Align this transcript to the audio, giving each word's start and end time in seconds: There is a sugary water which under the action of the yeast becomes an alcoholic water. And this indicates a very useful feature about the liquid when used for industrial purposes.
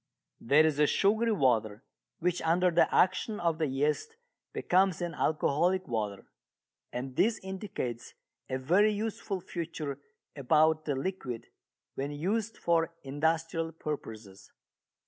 There 0.39 0.65
is 0.65 0.79
a 0.79 0.87
sugary 0.87 1.31
water 1.31 1.83
which 2.17 2.41
under 2.41 2.71
the 2.71 2.91
action 2.91 3.39
of 3.39 3.59
the 3.59 3.67
yeast 3.67 4.15
becomes 4.51 4.99
an 4.99 5.13
alcoholic 5.13 5.87
water. 5.87 6.25
And 6.91 7.15
this 7.15 7.39
indicates 7.43 8.15
a 8.49 8.57
very 8.57 8.91
useful 8.91 9.41
feature 9.41 9.99
about 10.35 10.85
the 10.85 10.95
liquid 10.95 11.45
when 11.93 12.09
used 12.09 12.57
for 12.57 12.95
industrial 13.03 13.71
purposes. 13.73 14.51